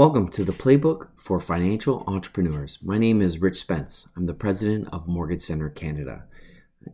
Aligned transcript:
Welcome 0.00 0.30
to 0.30 0.44
the 0.44 0.52
Playbook 0.52 1.08
for 1.18 1.38
Financial 1.38 2.04
Entrepreneurs. 2.06 2.78
My 2.82 2.96
name 2.96 3.20
is 3.20 3.42
Rich 3.42 3.60
Spence. 3.60 4.08
I'm 4.16 4.24
the 4.24 4.32
president 4.32 4.88
of 4.94 5.06
Mortgage 5.06 5.42
Centre 5.42 5.68
Canada. 5.68 6.24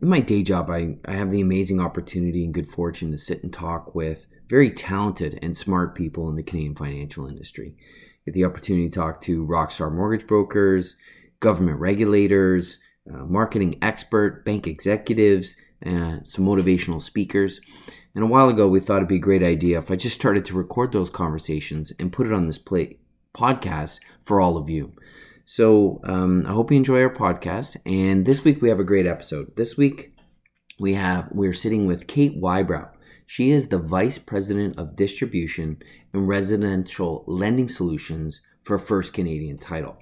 In 0.01 0.09
my 0.09 0.19
day 0.19 0.43
job, 0.43 0.69
I, 0.69 0.97
I 1.05 1.13
have 1.13 1.31
the 1.31 1.39
amazing 1.39 1.79
opportunity 1.79 2.43
and 2.43 2.53
good 2.53 2.67
fortune 2.69 3.11
to 3.11 3.17
sit 3.17 3.43
and 3.43 3.53
talk 3.53 3.95
with 3.95 4.27
very 4.49 4.69
talented 4.69 5.39
and 5.41 5.55
smart 5.55 5.95
people 5.95 6.27
in 6.27 6.35
the 6.35 6.43
Canadian 6.43 6.75
financial 6.75 7.27
industry. 7.27 7.77
Get 8.25 8.33
the 8.33 8.43
opportunity 8.43 8.89
to 8.89 8.99
talk 8.99 9.21
to 9.21 9.47
rockstar 9.47 9.89
mortgage 9.89 10.27
brokers, 10.27 10.97
government 11.39 11.79
regulators, 11.79 12.79
uh, 13.09 13.19
marketing 13.19 13.77
expert, 13.81 14.43
bank 14.43 14.67
executives, 14.67 15.55
uh, 15.85 16.17
some 16.23 16.45
motivational 16.45 17.01
speakers. 17.01 17.61
And 18.15 18.23
a 18.23 18.27
while 18.27 18.49
ago, 18.49 18.67
we 18.67 18.79
thought 18.79 18.97
it'd 18.97 19.07
be 19.07 19.17
a 19.17 19.19
great 19.19 19.43
idea 19.43 19.77
if 19.77 19.91
I 19.91 19.95
just 19.95 20.15
started 20.15 20.45
to 20.45 20.55
record 20.55 20.91
those 20.91 21.09
conversations 21.09 21.93
and 21.99 22.11
put 22.11 22.25
it 22.25 22.33
on 22.33 22.47
this 22.47 22.57
play 22.57 22.97
podcast 23.35 23.99
for 24.23 24.41
all 24.41 24.57
of 24.57 24.69
you. 24.69 24.93
So 25.45 26.01
um, 26.03 26.45
I 26.47 26.51
hope 26.51 26.71
you 26.71 26.77
enjoy 26.77 27.01
our 27.01 27.13
podcast. 27.13 27.77
And 27.85 28.25
this 28.25 28.43
week 28.43 28.61
we 28.61 28.69
have 28.69 28.79
a 28.79 28.83
great 28.83 29.05
episode. 29.05 29.55
This 29.55 29.77
week 29.77 30.13
we 30.79 30.95
have 30.95 31.29
we're 31.31 31.53
sitting 31.53 31.85
with 31.87 32.07
Kate 32.07 32.41
Wybrow. 32.41 32.89
She 33.25 33.51
is 33.51 33.67
the 33.67 33.77
vice 33.77 34.17
president 34.17 34.77
of 34.77 34.95
distribution 34.95 35.77
and 36.13 36.27
residential 36.27 37.23
lending 37.27 37.69
solutions 37.69 38.41
for 38.63 38.77
First 38.77 39.13
Canadian 39.13 39.57
Title. 39.57 39.97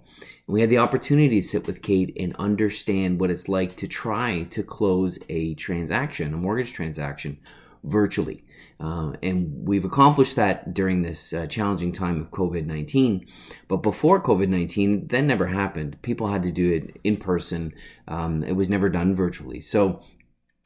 We 0.48 0.62
had 0.62 0.70
the 0.70 0.78
opportunity 0.78 1.42
to 1.42 1.48
sit 1.48 1.66
with 1.66 1.82
Kate 1.82 2.16
and 2.20 2.36
understand 2.38 3.20
what 3.20 3.32
it's 3.32 3.50
like 3.50 3.76
to 3.78 3.88
try 3.88 4.44
to 4.52 4.64
close 4.64 5.18
a 5.28 5.56
transaction, 5.56 6.34
a 6.34 6.38
mortgage 6.38 6.74
transaction 6.74 7.40
virtually. 7.84 8.44
Uh, 8.80 9.14
and 9.24 9.68
we've 9.68 9.86
accomplished 9.86 10.36
that 10.36 10.74
during 10.74 11.02
this 11.02 11.32
uh, 11.32 11.48
challenging 11.48 11.94
time 11.94 12.20
of 12.20 12.30
COVID 12.32 12.66
19. 12.66 13.26
But 13.68 13.78
before 13.78 14.22
COVID 14.22 14.50
19, 14.50 15.08
that 15.08 15.22
never 15.22 15.48
happened. 15.48 16.02
People 16.02 16.28
had 16.28 16.44
to 16.44 16.52
do 16.52 16.74
it 16.74 17.00
in 17.04 17.18
person, 17.18 17.74
um, 18.08 18.44
it 18.44 18.54
was 18.54 18.70
never 18.70 18.90
done 18.90 19.16
virtually. 19.16 19.62
So 19.62 20.04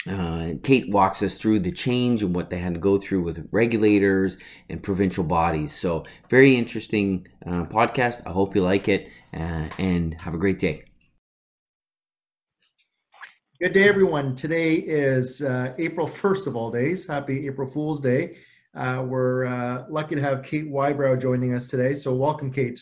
uh, 0.07 0.53
Kate 0.63 0.89
walks 0.89 1.21
us 1.21 1.35
through 1.35 1.59
the 1.59 1.73
change 1.73 2.23
and 2.23 2.33
what 2.33 2.49
they 2.49 2.57
had 2.57 2.73
to 2.73 2.79
go 2.79 2.97
through 2.97 3.21
with 3.21 3.47
regulators 3.51 4.37
and 4.69 4.81
provincial 4.81 5.25
bodies. 5.25 5.75
So, 5.75 6.05
very 6.29 6.55
interesting 6.55 7.27
uh, 7.45 7.65
podcast. 7.65 8.21
I 8.25 8.31
hope 8.31 8.55
you 8.55 8.61
like 8.61 8.87
it 8.87 9.09
uh, 9.33 9.69
and 9.77 10.19
have 10.21 10.33
a 10.33 10.37
great 10.37 10.59
day. 10.59 10.83
Good 13.61 13.73
day, 13.73 13.89
everyone. 13.89 14.37
Today 14.37 14.75
is 14.75 15.41
uh, 15.41 15.73
April 15.77 16.07
1st 16.07 16.47
of 16.47 16.55
all 16.55 16.71
days. 16.71 17.05
Happy 17.05 17.45
April 17.45 17.67
Fool's 17.67 17.99
Day. 17.99 18.37
Uh, 18.73 19.03
we're 19.05 19.47
uh, 19.47 19.83
lucky 19.89 20.15
to 20.15 20.21
have 20.21 20.43
Kate 20.43 20.71
Wybrow 20.71 21.19
joining 21.19 21.53
us 21.53 21.67
today. 21.67 21.93
So, 21.93 22.15
welcome, 22.15 22.53
Kate. 22.53 22.81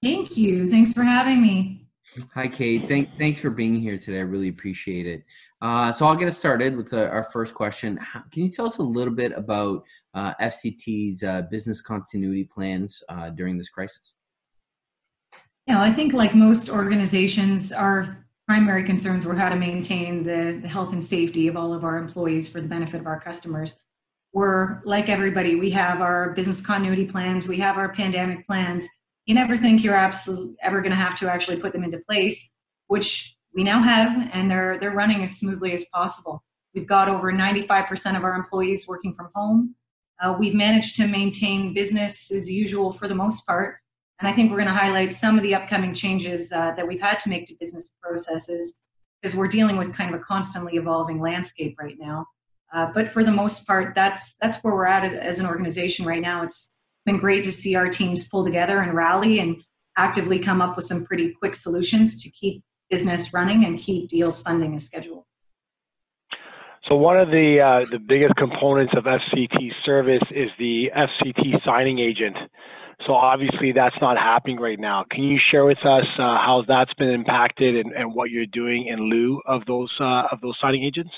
Thank 0.00 0.36
you. 0.36 0.70
Thanks 0.70 0.92
for 0.92 1.02
having 1.02 1.42
me. 1.42 1.88
Hi, 2.34 2.46
Kate. 2.46 2.86
Thank, 2.86 3.18
thanks 3.18 3.40
for 3.40 3.50
being 3.50 3.80
here 3.80 3.98
today. 3.98 4.18
I 4.18 4.22
really 4.22 4.48
appreciate 4.48 5.08
it. 5.08 5.24
Uh, 5.60 5.92
so, 5.92 6.06
I'll 6.06 6.14
get 6.14 6.28
us 6.28 6.38
started 6.38 6.76
with 6.76 6.90
the, 6.90 7.08
our 7.08 7.24
first 7.24 7.52
question. 7.52 7.98
Can 8.30 8.44
you 8.44 8.48
tell 8.48 8.66
us 8.66 8.78
a 8.78 8.82
little 8.82 9.14
bit 9.14 9.32
about 9.32 9.82
uh, 10.14 10.34
FCT's 10.40 11.24
uh, 11.24 11.42
business 11.50 11.80
continuity 11.80 12.44
plans 12.44 13.02
during 13.34 13.58
this 13.58 13.70
crisis? 13.70 14.14
Yeah, 15.66 15.80
I 15.80 15.92
think 15.92 16.12
like 16.12 16.34
most 16.34 16.68
organizations, 16.68 17.72
our 17.72 18.16
primary 18.48 18.82
concerns 18.84 19.24
were 19.24 19.34
how 19.34 19.48
to 19.48 19.56
maintain 19.56 20.24
the, 20.24 20.58
the 20.60 20.68
health 20.68 20.92
and 20.92 21.04
safety 21.04 21.46
of 21.46 21.56
all 21.56 21.72
of 21.72 21.84
our 21.84 21.98
employees 21.98 22.48
for 22.48 22.60
the 22.60 22.68
benefit 22.68 23.00
of 23.00 23.06
our 23.06 23.20
customers. 23.20 23.78
We're 24.32 24.80
like 24.84 25.08
everybody, 25.08 25.54
we 25.54 25.70
have 25.70 26.00
our 26.00 26.30
business 26.30 26.60
continuity 26.60 27.04
plans, 27.04 27.46
we 27.46 27.58
have 27.58 27.76
our 27.76 27.92
pandemic 27.92 28.46
plans. 28.46 28.86
You 29.26 29.34
never 29.34 29.56
think 29.56 29.84
you're 29.84 29.94
absolutely 29.94 30.56
ever 30.62 30.80
going 30.80 30.90
to 30.90 30.96
have 30.96 31.14
to 31.16 31.30
actually 31.30 31.58
put 31.58 31.72
them 31.72 31.84
into 31.84 31.98
place, 32.08 32.50
which 32.88 33.36
we 33.54 33.62
now 33.62 33.82
have, 33.82 34.30
and 34.32 34.50
they're 34.50 34.78
they're 34.80 34.90
running 34.90 35.22
as 35.22 35.38
smoothly 35.38 35.72
as 35.72 35.84
possible. 35.92 36.42
We've 36.74 36.86
got 36.86 37.08
over 37.08 37.32
95% 37.32 38.16
of 38.16 38.24
our 38.24 38.34
employees 38.34 38.88
working 38.88 39.14
from 39.14 39.28
home. 39.34 39.74
Uh, 40.20 40.34
we've 40.38 40.54
managed 40.54 40.96
to 40.96 41.06
maintain 41.06 41.74
business 41.74 42.32
as 42.32 42.50
usual 42.50 42.90
for 42.90 43.06
the 43.06 43.14
most 43.14 43.46
part. 43.46 43.76
And 44.22 44.28
I 44.28 44.32
think 44.32 44.52
we're 44.52 44.58
going 44.58 44.68
to 44.68 44.72
highlight 44.72 45.12
some 45.12 45.36
of 45.36 45.42
the 45.42 45.52
upcoming 45.52 45.92
changes 45.92 46.52
uh, 46.52 46.70
that 46.76 46.86
we've 46.86 47.00
had 47.00 47.18
to 47.20 47.28
make 47.28 47.44
to 47.46 47.56
business 47.58 47.92
processes 48.00 48.78
because 49.20 49.36
we're 49.36 49.48
dealing 49.48 49.76
with 49.76 49.92
kind 49.92 50.14
of 50.14 50.20
a 50.20 50.22
constantly 50.22 50.76
evolving 50.76 51.20
landscape 51.20 51.74
right 51.76 51.96
now. 51.98 52.26
Uh, 52.72 52.86
but 52.94 53.08
for 53.08 53.24
the 53.24 53.32
most 53.32 53.66
part, 53.66 53.96
that's 53.96 54.36
that's 54.40 54.62
where 54.62 54.74
we're 54.74 54.86
at 54.86 55.12
as 55.12 55.40
an 55.40 55.46
organization 55.46 56.06
right 56.06 56.22
now. 56.22 56.44
It's 56.44 56.76
been 57.04 57.18
great 57.18 57.42
to 57.42 57.50
see 57.50 57.74
our 57.74 57.88
teams 57.88 58.28
pull 58.28 58.44
together 58.44 58.78
and 58.78 58.94
rally 58.94 59.40
and 59.40 59.56
actively 59.98 60.38
come 60.38 60.62
up 60.62 60.76
with 60.76 60.84
some 60.84 61.04
pretty 61.04 61.32
quick 61.32 61.56
solutions 61.56 62.22
to 62.22 62.30
keep 62.30 62.62
business 62.90 63.34
running 63.34 63.64
and 63.64 63.76
keep 63.76 64.08
deals 64.08 64.40
funding 64.40 64.76
as 64.76 64.86
scheduled. 64.86 65.26
So 66.88 66.94
one 66.94 67.18
of 67.18 67.26
the 67.26 67.58
uh, 67.60 67.90
the 67.90 67.98
biggest 67.98 68.36
components 68.36 68.92
of 68.96 69.02
FCT 69.02 69.72
service 69.84 70.22
is 70.30 70.48
the 70.60 70.92
FCT 70.96 71.64
signing 71.64 71.98
agent. 71.98 72.36
So 73.06 73.14
obviously 73.14 73.72
that's 73.72 73.96
not 74.00 74.16
happening 74.16 74.60
right 74.60 74.78
now. 74.78 75.04
Can 75.10 75.24
you 75.24 75.38
share 75.50 75.64
with 75.64 75.78
us 75.78 76.04
uh, 76.18 76.22
how 76.38 76.64
that's 76.66 76.94
been 76.94 77.10
impacted 77.10 77.76
and, 77.76 77.92
and 77.92 78.14
what 78.14 78.30
you're 78.30 78.46
doing 78.46 78.86
in 78.86 79.10
lieu 79.10 79.40
of 79.46 79.64
those 79.66 79.90
uh, 80.00 80.24
of 80.30 80.40
those 80.40 80.56
signing 80.60 80.84
agents? 80.84 81.10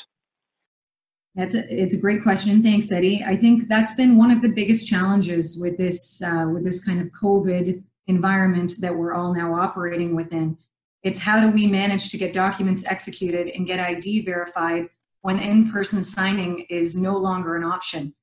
That's 1.35 1.55
a, 1.55 1.83
it's 1.83 1.95
a 1.95 1.99
great 1.99 2.23
question. 2.23 2.63
Thanks, 2.63 2.93
Eddy. 2.93 3.25
I 3.27 3.37
think 3.37 3.69
that's 3.69 3.95
been 3.95 4.17
one 4.17 4.31
of 4.31 4.41
the 4.41 4.49
biggest 4.49 4.87
challenges 4.87 5.59
with 5.61 5.77
this 5.77 6.23
uh, 6.23 6.47
with 6.53 6.65
this 6.65 6.85
kind 6.85 7.01
of 7.01 7.09
COVID 7.09 7.83
environment 8.07 8.75
that 8.81 8.95
we're 8.95 9.15
all 9.15 9.35
now 9.35 9.55
operating 9.55 10.15
within. 10.15 10.57
It's 11.03 11.19
how 11.19 11.41
do 11.41 11.51
we 11.51 11.67
manage 11.67 12.11
to 12.11 12.19
get 12.19 12.33
documents 12.33 12.85
executed 12.87 13.49
and 13.49 13.67
get 13.67 13.79
ID 13.79 14.25
verified 14.25 14.89
when 15.21 15.39
in-person 15.39 16.05
signing 16.05 16.67
is 16.71 16.97
no 16.97 17.17
longer 17.17 17.57
an 17.57 17.65
option. 17.65 18.15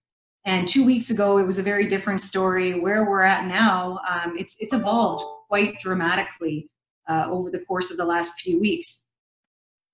And 0.46 0.68
two 0.68 0.85
weeks 0.85 1.12
ago, 1.12 1.38
it 1.38 1.46
was 1.46 1.59
a 1.59 1.63
very 1.63 1.88
different 1.88 2.22
story. 2.22 2.79
Where 2.79 3.09
we're 3.09 3.22
at 3.22 3.46
now, 3.46 4.00
um, 4.09 4.38
it's 4.38 4.57
it's 4.59 4.74
evolved 4.74 5.24
quite 5.47 5.79
dramatically 5.79 6.69
uh, 7.07 7.28
over 7.29 7.52
the 7.52 7.59
course 7.59 7.91
of 7.91 7.97
the 7.97 8.06
last 8.06 8.40
few 8.40 8.59
weeks. 8.59 9.03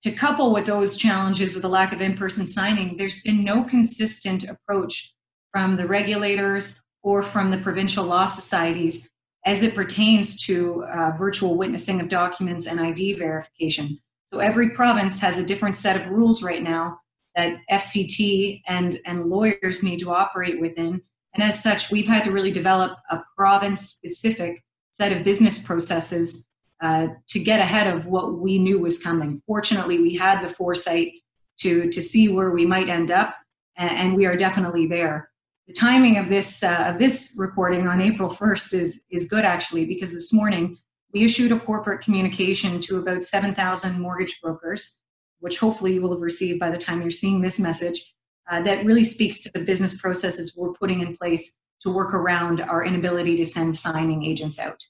To 0.02 0.12
couple 0.12 0.52
with 0.52 0.64
those 0.64 0.96
challenges 0.96 1.54
with 1.54 1.62
the 1.62 1.68
lack 1.68 1.92
of 1.92 2.00
in-person 2.00 2.46
signing, 2.46 2.96
there's 2.96 3.20
been 3.22 3.42
no 3.42 3.64
consistent 3.64 4.44
approach 4.44 5.12
from 5.52 5.76
the 5.76 5.86
regulators 5.86 6.80
or 7.02 7.22
from 7.22 7.50
the 7.50 7.58
provincial 7.58 8.04
law 8.04 8.26
societies 8.26 9.08
as 9.44 9.62
it 9.62 9.74
pertains 9.74 10.40
to 10.44 10.84
uh, 10.84 11.12
virtual 11.18 11.56
witnessing 11.56 12.00
of 12.00 12.08
documents 12.08 12.66
and 12.66 12.80
ID 12.80 13.14
verification. 13.14 13.98
So 14.26 14.38
every 14.38 14.70
province 14.70 15.18
has 15.20 15.38
a 15.38 15.44
different 15.44 15.74
set 15.74 15.96
of 15.96 16.10
rules 16.10 16.42
right 16.42 16.62
now 16.62 17.00
that 17.38 17.60
FCT 17.70 18.62
and, 18.66 18.98
and 19.06 19.26
lawyers 19.26 19.84
need 19.84 20.00
to 20.00 20.10
operate 20.10 20.60
within. 20.60 21.00
And 21.34 21.42
as 21.42 21.62
such, 21.62 21.88
we've 21.88 22.08
had 22.08 22.24
to 22.24 22.32
really 22.32 22.50
develop 22.50 22.98
a 23.10 23.22
province 23.36 23.90
specific 23.90 24.64
set 24.90 25.12
of 25.12 25.22
business 25.22 25.56
processes 25.56 26.46
uh, 26.82 27.06
to 27.28 27.38
get 27.38 27.60
ahead 27.60 27.86
of 27.86 28.06
what 28.06 28.40
we 28.40 28.58
knew 28.58 28.80
was 28.80 28.98
coming. 28.98 29.40
Fortunately, 29.46 30.00
we 30.00 30.16
had 30.16 30.42
the 30.42 30.52
foresight 30.52 31.12
to, 31.60 31.88
to 31.90 32.02
see 32.02 32.28
where 32.28 32.50
we 32.50 32.66
might 32.66 32.88
end 32.88 33.12
up, 33.12 33.36
and, 33.76 33.90
and 33.92 34.16
we 34.16 34.26
are 34.26 34.36
definitely 34.36 34.88
there. 34.88 35.30
The 35.68 35.74
timing 35.74 36.18
of 36.18 36.28
this, 36.28 36.64
uh, 36.64 36.86
of 36.88 36.98
this 36.98 37.36
recording 37.38 37.86
on 37.86 38.00
April 38.00 38.30
1st 38.30 38.74
is, 38.74 39.00
is 39.10 39.28
good 39.28 39.44
actually, 39.44 39.84
because 39.84 40.12
this 40.12 40.32
morning 40.32 40.76
we 41.14 41.22
issued 41.22 41.52
a 41.52 41.60
corporate 41.60 42.00
communication 42.00 42.80
to 42.80 42.98
about 42.98 43.22
7,000 43.22 44.00
mortgage 44.00 44.40
brokers 44.40 44.98
which 45.40 45.58
hopefully 45.58 45.94
you 45.94 46.02
will 46.02 46.12
have 46.12 46.20
received 46.20 46.60
by 46.60 46.70
the 46.70 46.78
time 46.78 47.00
you're 47.00 47.10
seeing 47.10 47.40
this 47.40 47.58
message, 47.58 48.14
uh, 48.50 48.62
that 48.62 48.84
really 48.84 49.04
speaks 49.04 49.40
to 49.40 49.50
the 49.52 49.60
business 49.60 50.00
processes 50.00 50.54
we're 50.56 50.72
putting 50.72 51.00
in 51.00 51.16
place 51.16 51.52
to 51.80 51.90
work 51.90 52.14
around 52.14 52.60
our 52.60 52.84
inability 52.84 53.36
to 53.36 53.44
send 53.44 53.76
signing 53.76 54.24
agents 54.24 54.58
out. 54.58 54.82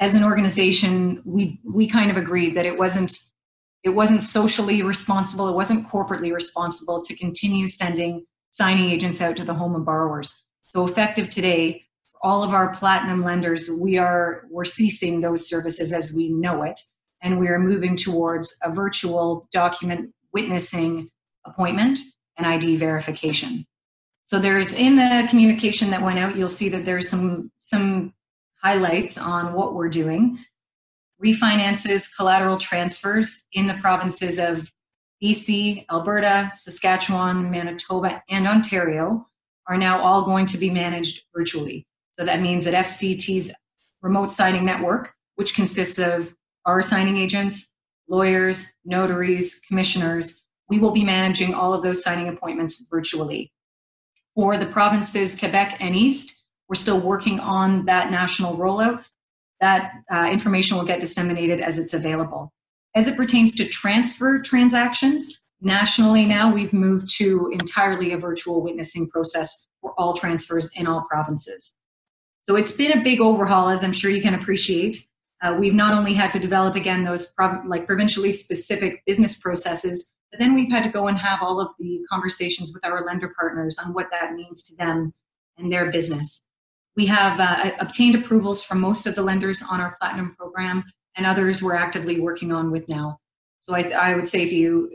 As 0.00 0.14
an 0.14 0.24
organization, 0.24 1.22
we 1.24 1.60
we 1.64 1.86
kind 1.88 2.10
of 2.10 2.16
agreed 2.16 2.54
that 2.56 2.66
it 2.66 2.78
wasn't 2.78 3.16
it 3.84 3.90
wasn't 3.90 4.22
socially 4.22 4.82
responsible, 4.82 5.48
it 5.48 5.54
wasn't 5.54 5.86
corporately 5.88 6.32
responsible 6.32 7.02
to 7.02 7.14
continue 7.14 7.68
sending 7.68 8.24
signing 8.50 8.90
agents 8.90 9.20
out 9.20 9.36
to 9.36 9.44
the 9.44 9.54
home 9.54 9.74
of 9.74 9.84
borrowers. 9.84 10.42
So 10.70 10.86
effective 10.86 11.28
today, 11.28 11.84
all 12.22 12.42
of 12.42 12.54
our 12.54 12.74
platinum 12.74 13.22
lenders, 13.22 13.70
we 13.70 13.98
are 13.98 14.46
we're 14.50 14.64
ceasing 14.64 15.20
those 15.20 15.48
services 15.48 15.92
as 15.92 16.12
we 16.12 16.30
know 16.30 16.62
it 16.62 16.80
and 17.24 17.40
we 17.40 17.48
are 17.48 17.58
moving 17.58 17.96
towards 17.96 18.56
a 18.62 18.70
virtual 18.70 19.48
document 19.50 20.12
witnessing 20.32 21.10
appointment 21.46 21.98
and 22.36 22.46
ID 22.46 22.76
verification. 22.76 23.66
So 24.24 24.38
there's 24.38 24.72
in 24.72 24.96
the 24.96 25.26
communication 25.28 25.90
that 25.90 26.02
went 26.02 26.18
out, 26.18 26.36
you'll 26.36 26.48
see 26.48 26.68
that 26.68 26.84
there's 26.84 27.08
some 27.08 27.50
some 27.58 28.12
highlights 28.62 29.18
on 29.18 29.54
what 29.54 29.74
we're 29.74 29.88
doing. 29.88 30.38
Refinances, 31.22 32.08
collateral 32.14 32.58
transfers 32.58 33.46
in 33.52 33.66
the 33.66 33.74
provinces 33.74 34.38
of 34.38 34.70
BC, 35.22 35.86
Alberta, 35.90 36.50
Saskatchewan, 36.54 37.50
Manitoba, 37.50 38.22
and 38.28 38.46
Ontario 38.46 39.26
are 39.66 39.78
now 39.78 40.02
all 40.02 40.22
going 40.22 40.44
to 40.46 40.58
be 40.58 40.70
managed 40.70 41.22
virtually. 41.34 41.86
So 42.12 42.24
that 42.24 42.42
means 42.42 42.64
that 42.64 42.74
FCT's 42.74 43.50
remote 44.02 44.30
signing 44.30 44.64
network, 44.64 45.14
which 45.36 45.54
consists 45.54 45.98
of 45.98 46.34
our 46.66 46.82
signing 46.82 47.16
agents, 47.16 47.70
lawyers, 48.08 48.66
notaries, 48.84 49.60
commissioners, 49.66 50.42
we 50.68 50.78
will 50.78 50.92
be 50.92 51.04
managing 51.04 51.54
all 51.54 51.74
of 51.74 51.82
those 51.82 52.02
signing 52.02 52.28
appointments 52.28 52.84
virtually. 52.90 53.52
For 54.34 54.56
the 54.56 54.66
provinces 54.66 55.38
Quebec 55.38 55.76
and 55.80 55.94
East, 55.94 56.42
we're 56.68 56.74
still 56.74 57.00
working 57.00 57.40
on 57.40 57.84
that 57.86 58.10
national 58.10 58.56
rollout. 58.56 59.04
That 59.60 59.92
uh, 60.12 60.28
information 60.30 60.76
will 60.76 60.84
get 60.84 61.00
disseminated 61.00 61.60
as 61.60 61.78
it's 61.78 61.94
available. 61.94 62.52
As 62.94 63.08
it 63.08 63.16
pertains 63.16 63.54
to 63.56 63.68
transfer 63.68 64.40
transactions, 64.40 65.40
nationally 65.60 66.24
now 66.24 66.52
we've 66.52 66.72
moved 66.72 67.10
to 67.18 67.50
entirely 67.52 68.12
a 68.12 68.18
virtual 68.18 68.62
witnessing 68.62 69.08
process 69.08 69.66
for 69.80 69.94
all 69.98 70.14
transfers 70.14 70.70
in 70.74 70.86
all 70.86 71.06
provinces. 71.10 71.74
So 72.42 72.56
it's 72.56 72.72
been 72.72 72.98
a 72.98 73.02
big 73.02 73.20
overhaul, 73.20 73.68
as 73.68 73.82
I'm 73.82 73.92
sure 73.92 74.10
you 74.10 74.22
can 74.22 74.34
appreciate. 74.34 75.06
Uh, 75.44 75.54
we've 75.54 75.74
not 75.74 75.92
only 75.92 76.14
had 76.14 76.32
to 76.32 76.38
develop 76.38 76.74
again 76.74 77.04
those 77.04 77.26
prov- 77.32 77.66
like 77.66 77.86
provincially 77.86 78.32
specific 78.32 79.02
business 79.06 79.38
processes, 79.38 80.10
but 80.30 80.40
then 80.40 80.54
we've 80.54 80.70
had 80.70 80.82
to 80.82 80.88
go 80.88 81.06
and 81.06 81.18
have 81.18 81.40
all 81.42 81.60
of 81.60 81.70
the 81.78 82.00
conversations 82.10 82.72
with 82.72 82.84
our 82.84 83.04
lender 83.04 83.32
partners 83.38 83.78
on 83.78 83.92
what 83.92 84.08
that 84.10 84.32
means 84.32 84.62
to 84.62 84.76
them 84.76 85.12
and 85.58 85.70
their 85.70 85.92
business. 85.92 86.46
We 86.96 87.06
have 87.06 87.38
uh, 87.40 87.72
obtained 87.78 88.14
approvals 88.14 88.64
from 88.64 88.80
most 88.80 89.06
of 89.06 89.14
the 89.14 89.22
lenders 89.22 89.62
on 89.62 89.80
our 89.80 89.94
platinum 90.00 90.34
program, 90.34 90.82
and 91.16 91.26
others 91.26 91.62
we're 91.62 91.74
actively 91.74 92.20
working 92.20 92.50
on 92.50 92.70
with 92.70 92.88
now. 92.88 93.18
So 93.60 93.74
I, 93.74 93.90
I 93.90 94.14
would 94.14 94.28
say 94.28 94.42
if 94.42 94.52
you 94.52 94.90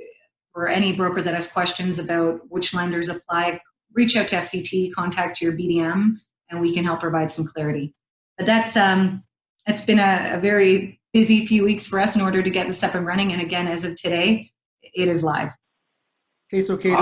or 0.55 0.67
any 0.67 0.93
broker 0.93 1.21
that 1.21 1.33
has 1.33 1.51
questions 1.51 1.99
about 1.99 2.41
which 2.49 2.73
lenders 2.73 3.07
apply, 3.07 3.61
reach 3.93 4.15
out 4.15 4.27
to 4.29 4.37
FCT, 4.37 4.93
contact 4.93 5.41
your 5.41 5.53
BDM, 5.53 6.15
and 6.49 6.59
we 6.59 6.73
can 6.73 6.85
help 6.85 7.01
provide 7.01 7.29
some 7.29 7.45
clarity. 7.45 7.93
But 8.37 8.47
that's 8.47 8.75
um, 8.75 9.23
it's 9.67 9.81
been 9.81 9.99
a, 9.99 10.31
a 10.35 10.39
very 10.39 10.99
busy 11.13 11.45
few 11.45 11.63
weeks 11.63 11.85
for 11.85 11.99
us 11.99 12.15
in 12.15 12.21
order 12.21 12.41
to 12.41 12.49
get 12.49 12.67
this 12.67 12.83
up 12.83 12.95
and 12.95 13.05
running. 13.05 13.31
And 13.31 13.41
again, 13.41 13.67
as 13.67 13.83
of 13.83 13.95
today, 13.95 14.51
it 14.81 15.07
is 15.07 15.23
live. 15.23 15.51
Hey, 16.49 16.61
so 16.61 16.77
Kate. 16.77 16.97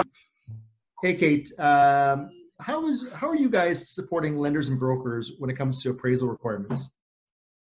Hey, 1.01 1.15
Kate. 1.15 1.51
Um, 1.59 2.29
how 2.59 2.87
is 2.87 3.05
how 3.13 3.29
are 3.29 3.35
you 3.35 3.49
guys 3.49 3.89
supporting 3.89 4.35
lenders 4.37 4.69
and 4.69 4.79
brokers 4.79 5.33
when 5.37 5.49
it 5.49 5.57
comes 5.57 5.81
to 5.83 5.91
appraisal 5.91 6.27
requirements? 6.27 6.89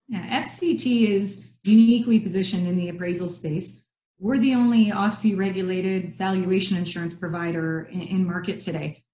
Yeah, 0.09 0.41
FCT 0.41 1.09
is 1.11 1.51
uniquely 1.65 2.19
positioned 2.19 2.67
in 2.67 2.77
the 2.77 2.89
appraisal 2.89 3.29
space. 3.29 3.83
We're 4.19 4.39
the 4.39 4.55
only 4.55 4.87
OSFI 4.87 5.39
regulated 5.39 6.17
valuation 6.17 6.77
insurance 6.77 7.15
provider 7.15 7.83
in, 7.93 8.01
in 8.01 8.27
market 8.27 8.59
today. 8.59 9.05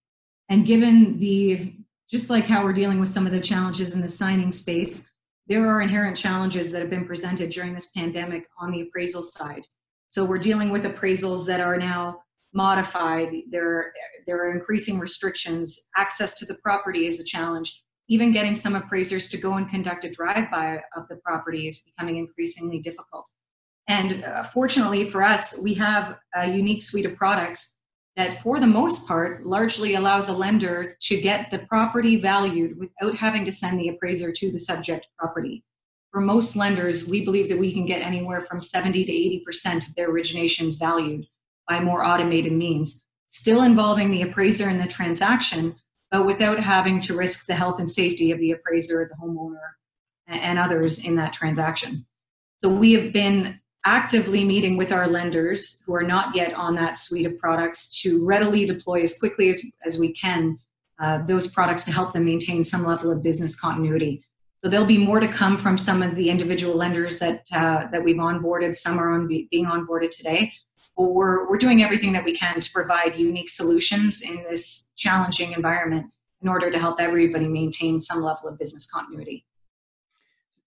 And 0.49 0.65
given 0.65 1.19
the 1.19 1.75
just 2.11 2.31
like 2.31 2.47
how 2.47 2.63
we're 2.63 2.73
dealing 2.73 3.01
with 3.01 3.09
some 3.09 3.27
of 3.27 3.33
the 3.33 3.41
challenges 3.41 3.95
in 3.95 4.01
the 4.01 4.09
signing 4.09 4.53
space, 4.53 5.11
there 5.47 5.69
are 5.69 5.83
inherent 5.83 6.17
challenges 6.17 6.73
that 6.73 6.81
have 6.81 6.91
been 6.91 7.07
presented 7.07 7.51
during 7.51 7.75
this 7.75 7.91
pandemic 7.91 8.47
on 8.59 8.71
the 8.71 8.81
appraisal 8.83 9.23
side. 9.23 9.67
So 10.09 10.25
we're 10.25 10.39
dealing 10.39 10.71
with 10.71 10.85
appraisals 10.85 11.47
that 11.47 11.61
are 11.61 11.77
now 11.77 12.23
modified. 12.53 13.31
There, 13.51 13.93
there 14.27 14.39
are 14.39 14.53
increasing 14.53 14.99
restrictions. 14.99 15.79
Access 15.97 16.35
to 16.35 16.47
the 16.47 16.55
property 16.57 17.07
is 17.07 17.21
a 17.21 17.25
challenge. 17.25 17.83
Even 18.09 18.33
getting 18.33 18.55
some 18.55 18.75
appraisers 18.77 19.29
to 19.31 19.37
go 19.37 19.55
and 19.55 19.69
conduct 19.69 20.05
a 20.05 20.11
drive-by 20.11 20.81
of 20.97 21.09
the 21.09 21.17
property 21.17 21.67
is 21.67 21.81
becoming 21.81 22.17
increasingly 22.17 22.79
difficult. 22.79 23.29
And 23.89 24.25
uh, 24.25 24.45
fortunately 24.45 25.11
for 25.11 25.23
us, 25.23 25.59
we 25.59 25.75
have 25.75 26.17
a 26.35 26.49
unique 26.49 26.83
suite 26.83 27.07
of 27.07 27.17
products 27.17 27.75
that, 28.17 28.43
for 28.43 28.61
the 28.61 28.67
most 28.67 29.07
part, 29.07 29.45
largely 29.45 29.95
allows 29.95 30.29
a 30.29 30.33
lender 30.33 30.97
to 31.01 31.21
get 31.21 31.51
the 31.51 31.59
property 31.61 32.17
valued 32.17 32.79
without 32.79 33.17
having 33.17 33.45
to 33.45 33.53
send 33.53 33.79
the 33.79 33.89
appraiser 33.89 34.31
to 34.33 34.51
the 34.51 34.59
subject 34.59 35.09
property. 35.19 35.65
For 36.13 36.21
most 36.21 36.55
lenders, 36.55 37.09
we 37.09 37.25
believe 37.25 37.49
that 37.49 37.59
we 37.59 37.73
can 37.73 37.87
get 37.87 38.03
anywhere 38.03 38.47
from 38.49 38.63
70 38.63 39.05
to 39.05 39.51
80% 39.51 39.89
of 39.89 39.95
their 39.97 40.13
originations 40.13 40.79
valued 40.79 41.27
by 41.69 41.81
more 41.81 42.05
automated 42.05 42.53
means, 42.53 43.03
still 43.27 43.63
involving 43.63 44.11
the 44.11 44.23
appraiser 44.23 44.69
in 44.69 44.79
the 44.79 44.87
transaction, 44.87 45.75
but 46.13 46.25
without 46.25 46.61
having 46.61 47.01
to 47.01 47.17
risk 47.17 47.47
the 47.47 47.55
health 47.55 47.81
and 47.81 47.91
safety 47.91 48.31
of 48.31 48.39
the 48.39 48.53
appraiser, 48.53 49.11
the 49.11 49.27
homeowner, 49.27 49.73
and 50.29 50.59
others 50.59 51.05
in 51.05 51.17
that 51.17 51.33
transaction. 51.33 52.07
So 52.59 52.69
we 52.69 52.93
have 52.93 53.13
been 53.13 53.59
actively 53.85 54.45
meeting 54.45 54.77
with 54.77 54.93
our 54.93 55.07
lenders 55.07 55.83
who 55.85 55.95
are 55.95 56.03
not 56.03 56.35
yet 56.35 56.55
on 56.55 56.75
that 56.75 56.97
suite 56.97 57.27
of 57.27 57.39
products 57.39 58.01
to 58.03 58.25
readily 58.25 58.65
deploy 58.65 59.03
as 59.03 59.19
quickly 59.19 59.51
as, 59.51 59.63
as 59.85 59.99
we 59.99 60.13
can 60.13 60.59
uh, 61.01 61.19
those 61.27 61.49
products 61.49 61.85
to 61.85 61.93
help 61.93 62.13
them 62.13 62.25
maintain 62.25 62.63
some 62.63 62.85
level 62.85 63.11
of 63.11 63.23
business 63.23 63.59
continuity. 63.59 64.23
So 64.59 64.69
there'll 64.69 64.87
be 64.87 64.99
more 64.99 65.21
to 65.21 65.29
come 65.29 65.59
from 65.59 65.77
some 65.77 66.03
of 66.03 66.15
the 66.15 66.31
individual 66.31 66.77
lenders 66.77 67.19
that 67.19 67.45
uh, 67.53 67.89
that 67.91 68.03
we've 68.03 68.17
onboarded. 68.17 68.75
Some 68.75 68.99
are 68.99 69.13
on 69.13 69.27
be, 69.27 69.49
being 69.51 69.67
onboarded 69.67 70.11
today. 70.11 70.53
But 70.97 71.11
we're 71.11 71.51
we're 71.51 71.59
doing 71.59 71.83
everything 71.83 72.13
that 72.13 72.25
we 72.25 72.35
can 72.35 72.61
to 72.61 72.73
provide 72.73 73.17
unique 73.17 73.51
solutions 73.51 74.23
in 74.23 74.45
this 74.45 74.89
challenging 74.97 75.53
environment 75.53 76.07
in 76.41 76.49
order 76.49 76.71
to 76.71 76.79
help 76.79 77.01
everybody 77.01 77.49
maintain 77.49 78.01
some 78.01 78.23
level 78.23 78.49
of 78.49 78.59
business 78.59 78.89
continuity 78.89 79.45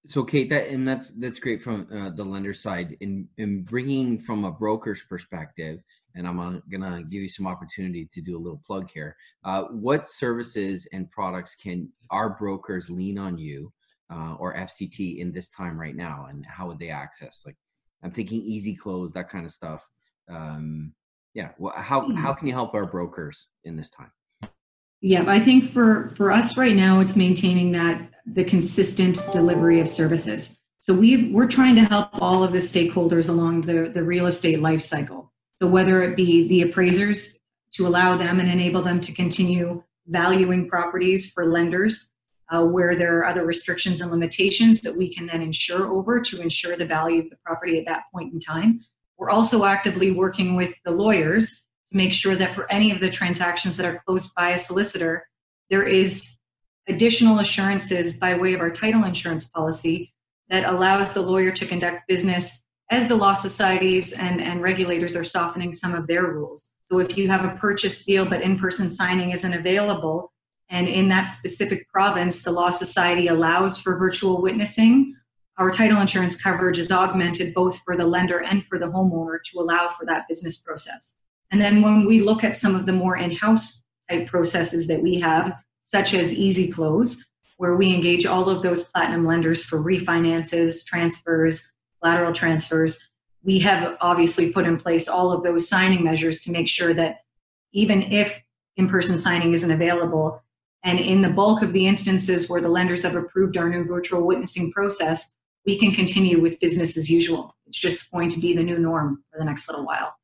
so 0.08 0.24
kate 0.24 0.50
that 0.50 0.70
and 0.70 0.88
that's 0.88 1.12
that's 1.12 1.40
great 1.40 1.62
from 1.62 1.88
uh, 1.94 2.10
the 2.10 2.24
lender 2.24 2.54
side. 2.54 2.98
In 3.02 3.28
in 3.38 3.64
bringing 3.64 4.20
from 4.20 4.46
a 4.46 4.52
broker's 4.52 5.04
perspective 5.04 5.82
and 6.16 6.28
i'm 6.28 6.40
uh, 6.40 6.60
gonna 6.72 7.04
give 7.04 7.22
you 7.22 7.30
some 7.30 7.48
opportunity 7.48 8.10
to 8.14 8.22
do 8.22 8.36
a 8.36 8.40
little 8.40 8.62
plug 8.66 8.90
here 8.92 9.16
uh, 9.44 9.64
what 9.66 10.10
services 10.10 10.88
and 10.94 11.10
products 11.12 11.56
can 11.56 11.90
our 12.10 12.30
brokers 12.32 12.90
lean 12.90 13.18
on 13.18 13.38
you 13.38 13.72
uh, 14.12 14.36
or 14.40 14.56
fct 14.56 15.20
in 15.20 15.32
this 15.32 15.50
time 15.50 15.80
right 15.80 15.96
now 15.96 16.28
and 16.30 16.46
how 16.46 16.68
would 16.68 16.80
they 16.80 16.90
access? 16.90 17.44
Like 17.46 17.58
i'm 18.04 18.12
thinking 18.12 18.42
easy 18.42 18.76
close 18.76 19.14
that 19.14 19.30
kind 19.30 19.46
of 19.46 19.52
stuff. 19.52 19.88
Um, 20.30 20.94
yeah 21.34 21.50
well, 21.58 21.74
how 21.76 22.02
how 22.16 22.34
hmm. 22.34 22.40
can 22.40 22.48
you 22.48 22.54
help 22.54 22.74
our 22.74 22.86
brokers 22.86 23.48
in 23.64 23.76
this 23.76 23.90
time 23.90 24.12
yeah 25.02 25.24
i 25.28 25.40
think 25.40 25.72
for 25.72 26.12
for 26.16 26.32
us 26.32 26.58
right 26.58 26.76
now 26.76 27.00
it's 27.00 27.16
maintaining 27.16 27.72
that 27.72 28.08
the 28.34 28.44
consistent 28.44 29.26
delivery 29.32 29.80
of 29.80 29.88
services. 29.88 30.58
So 30.80 30.94
we've 30.94 31.32
we're 31.34 31.48
trying 31.48 31.76
to 31.76 31.86
help 31.86 32.10
all 32.14 32.44
of 32.44 32.52
the 32.52 32.58
stakeholders 32.60 33.30
along 33.30 33.62
the, 33.62 33.90
the 33.94 34.04
real 34.04 34.28
estate 34.28 34.62
life 34.62 34.82
cycle. 34.82 35.32
So 35.56 35.68
whether 35.68 36.04
it 36.04 36.16
be 36.16 36.48
the 36.48 36.64
appraisers 36.64 37.40
to 37.74 37.88
allow 37.88 38.16
them 38.16 38.40
and 38.40 38.50
enable 38.50 38.82
them 38.82 39.00
to 39.02 39.12
continue 39.14 39.84
valuing 40.08 40.70
properties 40.70 41.32
for 41.32 41.46
lenders 41.46 42.12
uh, 42.50 42.64
where 42.64 42.96
there 42.96 43.18
are 43.18 43.26
other 43.26 43.46
restrictions 43.46 44.02
and 44.02 44.12
limitations 44.12 44.82
that 44.82 44.96
we 44.96 45.14
can 45.14 45.26
then 45.26 45.42
insure 45.42 45.92
over 45.92 46.20
to 46.22 46.42
ensure 46.42 46.78
the 46.78 46.86
value 46.86 47.22
of 47.22 47.30
the 47.30 47.38
property 47.46 47.78
at 47.78 47.86
that 47.86 48.04
point 48.14 48.32
in 48.34 48.40
time. 48.40 48.82
We're 49.18 49.30
also 49.30 49.66
actively 49.66 50.12
working 50.12 50.56
with 50.56 50.74
the 50.86 50.92
lawyers 50.92 51.64
to 51.90 51.98
make 51.98 52.14
sure 52.14 52.36
that 52.36 52.54
for 52.54 52.72
any 52.72 52.92
of 52.92 53.00
the 53.00 53.10
transactions 53.10 53.78
that 53.78 53.86
are 53.86 54.02
closed 54.06 54.34
by 54.36 54.52
a 54.52 54.58
solicitor, 54.58 55.28
there 55.70 55.84
is 55.84 56.38
additional 56.88 57.40
assurances 57.40 58.14
by 58.14 58.36
way 58.36 58.54
of 58.54 58.62
our 58.62 58.72
title 58.72 59.04
insurance 59.04 59.46
policy 59.46 60.14
that 60.50 60.70
allows 60.70 61.14
the 61.14 61.22
lawyer 61.22 61.52
to 61.52 61.66
conduct 61.66 62.08
business 62.08 62.64
as 62.90 63.08
the 63.08 63.16
law 63.16 63.34
societies 63.34 64.14
and, 64.14 64.42
and 64.42 64.62
regulators 64.62 65.16
are 65.16 65.24
softening 65.24 65.74
some 65.74 65.94
of 65.94 66.08
their 66.08 66.24
rules. 66.24 66.74
So 66.86 67.00
if 67.00 67.18
you 67.18 67.28
have 67.28 67.44
a 67.44 67.58
purchase 67.58 68.06
deal 68.06 68.26
but 68.26 68.42
in 68.42 68.58
person 68.58 68.90
signing 68.90 69.32
isn't 69.32 69.54
available, 69.54 70.32
and 70.70 70.88
in 70.88 71.08
that 71.10 71.26
specific 71.26 71.88
province 71.90 72.44
the 72.44 72.52
law 72.52 72.70
society 72.70 73.28
allows 73.28 73.82
for 73.82 73.98
virtual 73.98 74.42
witnessing, 74.42 75.16
our 75.58 75.72
title 75.72 76.00
insurance 76.00 76.42
coverage 76.42 76.78
is 76.78 76.92
augmented 76.92 77.54
both 77.54 77.80
for 77.80 77.98
the 77.98 78.06
lender 78.06 78.44
and 78.44 78.64
for 78.66 78.78
the 78.78 78.86
homeowner 78.86 79.38
to 79.44 79.60
allow 79.60 79.90
for 79.90 80.06
that 80.06 80.28
business 80.30 80.58
process. 80.58 81.18
And 81.52 81.62
then 81.62 81.82
when 81.82 82.06
we 82.06 82.22
look 82.22 82.44
at 82.44 82.58
some 82.58 82.76
of 82.76 82.86
the 82.86 82.94
more 82.94 83.18
in 83.18 83.32
house 83.32 83.86
type 84.10 84.28
processes 84.28 84.88
that 84.88 85.02
we 85.02 85.20
have, 85.20 85.54
such 85.82 86.14
as 86.14 86.34
Easy 86.34 86.70
Close, 86.70 87.26
where 87.58 87.76
we 87.76 87.94
engage 87.94 88.26
all 88.26 88.50
of 88.50 88.62
those 88.62 88.84
platinum 88.84 89.26
lenders 89.26 89.64
for 89.64 89.80
refinances, 89.80 90.86
transfers, 90.86 91.72
lateral 92.04 92.34
transfers. 92.34 93.10
We 93.44 93.60
have 93.60 93.98
obviously 94.02 94.52
put 94.52 94.66
in 94.66 94.78
place 94.78 95.08
all 95.08 95.32
of 95.32 95.44
those 95.44 95.68
signing 95.68 96.04
measures 96.04 96.42
to 96.42 96.52
make 96.52 96.68
sure 96.68 96.94
that 96.94 97.22
even 97.72 98.02
if 98.12 98.42
in 98.76 98.88
person 98.88 99.18
signing 99.18 99.54
isn't 99.54 99.72
available, 99.72 100.44
and 100.84 101.00
in 101.00 101.22
the 101.22 101.30
bulk 101.30 101.64
of 101.64 101.74
the 101.74 101.88
instances 101.88 102.48
where 102.50 102.62
the 102.62 102.70
lenders 102.70 103.04
have 103.04 103.16
approved 103.16 103.58
our 103.58 103.68
new 103.68 103.84
virtual 103.84 104.22
witnessing 104.26 104.72
process, 104.72 105.34
we 105.66 105.78
can 105.78 105.92
continue 105.92 106.40
with 106.40 106.60
business 106.60 106.96
as 106.96 107.10
usual. 107.10 107.56
It's 107.66 107.80
just 107.80 108.12
going 108.12 108.30
to 108.30 108.40
be 108.40 108.54
the 108.54 108.64
new 108.64 108.78
norm 108.78 109.24
for 109.32 109.40
the 109.40 109.46
next 109.46 109.68
little 109.68 109.86
while. 109.86 110.16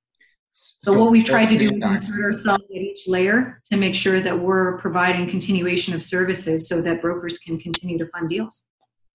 So, 0.80 0.98
what 0.98 1.12
we've 1.12 1.26
tried 1.26 1.50
to 1.50 1.58
do 1.58 1.70
is 1.70 1.84
insert 1.84 2.24
ourselves 2.24 2.64
at 2.64 2.82
each 2.82 3.08
layer 3.08 3.62
to 3.72 3.78
make 3.78 3.96
sure 3.96 4.20
that 4.22 4.38
we're 4.38 4.78
providing 4.80 5.30
continuation 5.30 5.94
of 5.94 6.02
services 6.02 6.68
so 6.68 6.82
that 6.82 7.02
brokers 7.02 7.38
can 7.40 7.58
continue 7.60 7.98
to 7.98 8.08
fund 8.08 8.30
deals. 8.30 8.68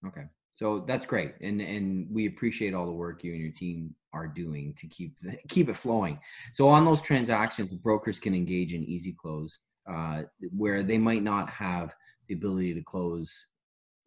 Okay. 0.05 0.23
So 0.55 0.83
that's 0.85 1.05
great, 1.05 1.35
and 1.39 1.61
and 1.61 2.05
we 2.11 2.27
appreciate 2.27 2.73
all 2.73 2.85
the 2.85 2.91
work 2.91 3.23
you 3.23 3.31
and 3.31 3.41
your 3.41 3.51
team 3.51 3.95
are 4.11 4.27
doing 4.27 4.73
to 4.79 4.87
keep 4.87 5.15
the, 5.21 5.37
keep 5.49 5.69
it 5.69 5.75
flowing. 5.75 6.19
So 6.53 6.67
on 6.67 6.83
those 6.83 7.01
transactions, 7.01 7.71
brokers 7.73 8.19
can 8.19 8.35
engage 8.35 8.73
in 8.73 8.83
easy 8.83 9.13
close, 9.13 9.57
uh, 9.89 10.23
where 10.55 10.83
they 10.83 10.97
might 10.97 11.23
not 11.23 11.49
have 11.49 11.95
the 12.27 12.33
ability 12.33 12.73
to 12.73 12.81
close 12.81 13.31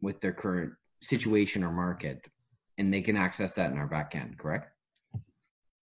with 0.02 0.20
their 0.20 0.32
current 0.32 0.72
situation 1.00 1.64
or 1.64 1.72
market, 1.72 2.20
and 2.76 2.92
they 2.92 3.00
can 3.00 3.16
access 3.16 3.54
that 3.54 3.70
in 3.70 3.78
our 3.78 3.86
back 3.86 4.14
end, 4.14 4.36
correct? 4.36 4.72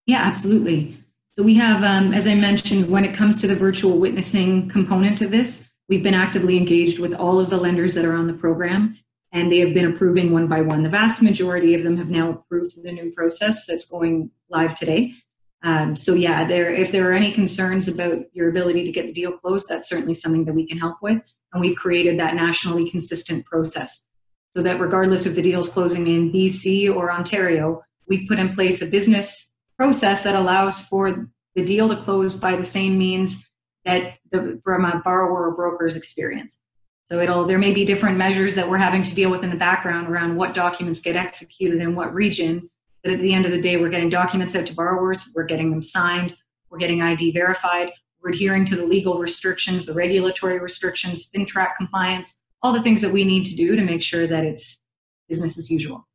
Yeah, 0.07 0.23
absolutely. 0.23 1.03
So 1.35 1.43
we 1.43 1.55
have, 1.55 1.83
um, 1.83 2.13
as 2.13 2.27
I 2.27 2.35
mentioned, 2.35 2.91
when 2.91 3.07
it 3.07 3.15
comes 3.15 3.41
to 3.41 3.47
the 3.47 3.55
virtual 3.55 3.99
witnessing 3.99 4.69
component 4.69 5.23
of 5.23 5.31
this, 5.31 5.65
we've 5.89 6.03
been 6.03 6.13
actively 6.13 6.59
engaged 6.59 6.99
with 6.99 7.15
all 7.15 7.41
of 7.41 7.49
the 7.49 7.57
lenders 7.57 7.95
that 7.95 8.05
are 8.05 8.15
on 8.15 8.27
the 8.27 8.35
program, 8.35 8.99
and 9.33 9.51
they 9.51 9.59
have 9.61 9.73
been 9.73 9.91
approving 9.91 10.31
one 10.31 10.47
by 10.47 10.61
one. 10.61 10.83
The 10.83 10.91
vast 10.91 11.23
majority 11.23 11.75
of 11.75 11.85
them 11.85 11.97
have 11.97 12.11
now 12.11 12.31
approved 12.31 12.75
the 12.83 12.93
new 12.93 13.13
process 13.13 13.65
that's 13.65 13.87
going 13.87 14.31
live 14.51 14.75
today. 14.75 15.15
Um, 15.63 15.97
so 15.97 16.13
yeah, 16.13 16.47
there 16.47 16.71
if 16.71 16.93
there 16.93 17.09
are 17.09 17.15
any 17.15 17.33
concerns 17.33 17.89
about 17.89 18.19
your 18.35 18.51
ability 18.51 18.85
to 18.85 18.93
get 18.93 19.07
the 19.07 19.15
deal 19.15 19.33
closed, 19.33 19.71
that's 19.71 19.89
certainly 19.89 20.13
something 20.13 20.45
that 20.45 20.55
we 20.55 20.67
can 20.67 20.77
help 20.77 20.99
with, 21.01 21.23
and 21.55 21.63
we've 21.63 21.77
created 21.77 22.19
that 22.19 22.35
nationally 22.35 22.91
consistent 22.91 23.47
process 23.47 24.05
so 24.51 24.63
that 24.63 24.81
regardless 24.81 25.25
of 25.25 25.35
the 25.35 25.41
deals 25.41 25.71
closing 25.71 26.09
in 26.09 26.31
BC 26.31 26.95
or 26.95 27.11
Ontario, 27.11 27.83
we've 28.07 28.29
put 28.29 28.39
in 28.39 28.55
place 28.55 28.83
a 28.83 28.87
business 28.87 29.52
process 29.83 30.23
that 30.23 30.37
allows 30.37 30.81
for 30.83 31.29
the 31.57 31.65
deal 31.65 31.89
to 31.89 31.97
close 31.97 32.37
by 32.37 32.55
the 32.55 32.65
same 32.65 32.97
means 32.97 33.45
that 33.85 34.17
the, 34.31 34.61
from 34.63 34.85
a 34.85 35.03
borrower 35.05 35.49
or 35.49 35.57
broker's 35.57 35.97
experience. 35.97 36.61
So 37.07 37.19
it'll 37.19 37.45
there 37.45 37.59
may 37.59 37.73
be 37.73 37.85
different 37.85 38.17
measures 38.17 38.55
that 38.55 38.71
we're 38.71 38.79
having 38.79 39.03
to 39.03 39.13
deal 39.13 39.29
with 39.29 39.43
in 39.43 39.51
the 39.51 39.57
background 39.57 40.07
around 40.07 40.37
what 40.37 40.55
documents 40.55 41.01
get 41.01 41.17
executed 41.17 41.81
in 41.81 41.97
what 41.97 42.15
region. 42.15 42.71
But 43.03 43.15
at 43.15 43.21
the 43.21 43.35
end 43.35 43.45
of 43.45 43.51
the 43.51 43.61
day, 43.61 43.77
we're 43.77 43.89
getting 43.89 44.09
documents 44.09 44.55
out 44.55 44.67
to 44.67 44.75
borrowers, 44.75 45.33
we're 45.35 45.51
getting 45.53 45.71
them 45.71 45.83
signed, 45.83 46.37
we're 46.71 46.79
getting 46.79 47.03
ID 47.03 47.33
verified, 47.33 47.91
we're 48.23 48.31
adhering 48.31 48.65
to 48.67 48.77
the 48.77 48.87
legal 48.87 49.19
restrictions, 49.19 49.85
the 49.85 49.95
regulatory 49.95 50.61
restrictions, 50.61 51.29
FINTRAC 51.35 51.75
compliance, 51.77 52.39
all 52.63 52.73
the 52.73 52.83
things 52.83 53.01
that 53.01 53.11
we 53.11 53.25
need 53.25 53.45
to 53.47 53.57
do 53.57 53.75
to 53.75 53.83
make 53.83 54.01
sure 54.01 54.29
that 54.29 54.45
it's 54.45 54.85
business 55.29 55.59
as 55.59 55.73
usual 55.73 56.07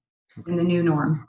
in 0.48 0.56
the 0.56 0.64
new 0.64 0.82
norm. 0.82 1.28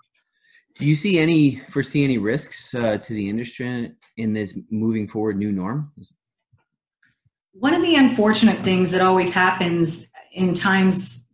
Do 0.78 0.86
you 0.86 0.94
see 0.94 1.18
any 1.18 1.60
foresee 1.68 2.04
any 2.04 2.18
risks 2.18 2.72
uh, 2.74 2.98
to 2.98 3.12
the 3.12 3.28
industry 3.28 3.92
in 4.16 4.32
this 4.32 4.56
moving 4.70 5.08
forward 5.08 5.36
new 5.36 5.50
norm? 5.50 5.92
One 7.52 7.74
of 7.74 7.82
the 7.82 7.96
unfortunate 7.96 8.60
things 8.60 8.92
that 8.92 9.00
always 9.00 9.32
happens 9.32 10.06
in 10.32 10.54
times 10.54 11.26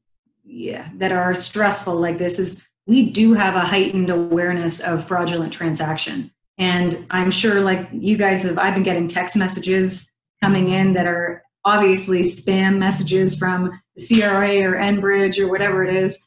yeah, 0.45 0.89
that 0.95 1.13
are 1.13 1.35
stressful 1.35 1.95
like 1.97 2.17
this 2.17 2.39
is 2.39 2.67
we 2.87 3.11
do 3.11 3.35
have 3.35 3.55
a 3.55 3.61
heightened 3.61 4.09
awareness 4.09 4.81
of 4.81 5.07
fraudulent 5.07 5.53
transaction. 5.53 6.31
And 6.57 7.07
I'm 7.11 7.31
sure, 7.31 7.61
like 7.61 7.89
you 7.93 8.17
guys 8.17 8.45
have, 8.45 8.59
I've 8.59 8.75
been 8.75 8.83
getting 8.83 9.09
text 9.09 9.37
messages 9.37 10.09
coming 10.43 10.71
in 10.71 10.93
that 10.95 11.07
are 11.07 11.43
obviously 11.65 12.21
spam 12.21 12.79
messages 12.79 13.37
from 13.37 13.79
the 13.97 14.07
CRA 14.07 14.61
or 14.63 14.77
Enbridge 14.77 15.39
or 15.39 15.49
whatever 15.49 15.85
it 15.85 15.95
is 15.95 16.19